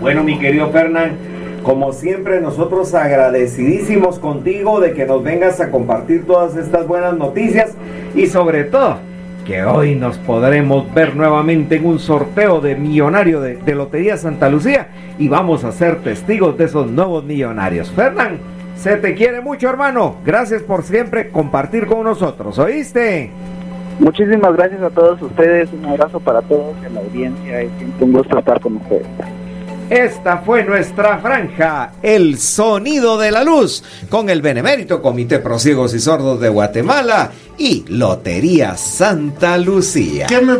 Bueno, 0.00 0.24
mi 0.24 0.38
querido 0.38 0.68
Fernán, 0.70 1.12
como 1.62 1.92
siempre, 1.92 2.40
nosotros 2.40 2.94
agradecidísimos 2.94 4.18
contigo 4.18 4.80
de 4.80 4.92
que 4.92 5.04
nos 5.04 5.22
vengas 5.22 5.60
a 5.60 5.70
compartir 5.70 6.26
todas 6.26 6.56
estas 6.56 6.86
buenas 6.86 7.16
noticias 7.16 7.74
y 8.14 8.26
sobre 8.26 8.64
todo 8.64 8.96
que 9.44 9.64
hoy 9.64 9.94
nos 9.94 10.18
podremos 10.18 10.92
ver 10.94 11.16
nuevamente 11.16 11.76
en 11.76 11.86
un 11.86 11.98
sorteo 11.98 12.60
de 12.60 12.76
millonario 12.76 13.40
de, 13.40 13.74
Lotería 13.74 14.16
Santa 14.16 14.48
Lucía 14.48 14.88
y 15.18 15.28
vamos 15.28 15.64
a 15.64 15.72
ser 15.72 16.00
testigos 16.02 16.56
de 16.56 16.64
esos 16.64 16.90
nuevos 16.90 17.24
millonarios. 17.24 17.90
Fernán, 17.90 18.38
se 18.82 18.96
te 18.96 19.14
quiere 19.14 19.40
mucho, 19.40 19.68
hermano. 19.68 20.16
Gracias 20.24 20.62
por 20.62 20.82
siempre 20.82 21.30
compartir 21.30 21.86
con 21.86 22.02
nosotros. 22.02 22.58
¿Oíste? 22.58 23.30
Muchísimas 23.98 24.54
gracias 24.54 24.80
a 24.80 24.90
todos 24.90 25.20
ustedes. 25.20 25.68
Un 25.72 25.84
abrazo 25.84 26.18
para 26.20 26.40
todos 26.42 26.74
en 26.86 26.94
la 26.94 27.00
audiencia. 27.00 27.60
Es 27.60 27.70
siempre 27.76 28.04
un 28.06 28.12
gusto 28.12 28.38
estar 28.38 28.60
con 28.60 28.76
ustedes. 28.76 29.06
Esta 29.90 30.38
fue 30.38 30.62
nuestra 30.62 31.18
franja, 31.18 31.94
el 32.00 32.38
sonido 32.38 33.18
de 33.18 33.32
la 33.32 33.42
luz, 33.42 33.82
con 34.08 34.30
el 34.30 34.40
Benemérito 34.40 35.02
Comité 35.02 35.40
Prosiegos 35.40 35.94
y 35.94 35.98
Sordos 35.98 36.40
de 36.40 36.48
Guatemala 36.48 37.32
y 37.58 37.84
Lotería 37.88 38.76
Santa 38.76 39.58
Lucía. 39.58 40.28
¿Qué 40.28 40.40
me 40.40 40.54